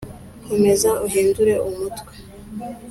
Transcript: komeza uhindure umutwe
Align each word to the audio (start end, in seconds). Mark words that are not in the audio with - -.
komeza 0.47 0.89
uhindure 1.05 1.53
umutwe 1.69 2.13